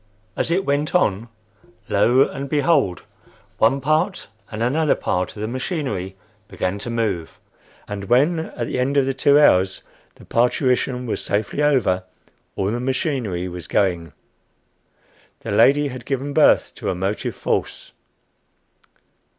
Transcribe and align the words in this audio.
As 0.35 0.49
it 0.49 0.65
went 0.65 0.95
on, 0.95 1.29
lo 1.87 2.23
and 2.27 2.49
behold! 2.49 3.03
one 3.59 3.79
part 3.79 4.29
and 4.49 4.63
another 4.63 4.95
part 4.95 5.35
of 5.35 5.43
the 5.43 5.47
machinery 5.47 6.15
began 6.47 6.79
to 6.79 6.89
move! 6.89 7.37
And 7.87 8.05
when, 8.05 8.39
at 8.39 8.65
the 8.65 8.79
end 8.79 8.97
of 8.97 9.05
the 9.05 9.13
two 9.13 9.39
hours, 9.39 9.81
the 10.15 10.25
parturition 10.25 11.05
was 11.05 11.23
safely 11.23 11.61
over, 11.61 12.03
all 12.55 12.71
the 12.71 12.79
machinery 12.79 13.47
was 13.47 13.67
going! 13.67 14.13
The 15.41 15.51
lady 15.51 15.89
had 15.89 16.03
given 16.05 16.33
birth 16.33 16.73
to 16.77 16.89
a 16.89 16.95
Motive 16.95 17.35
Force. 17.35 17.91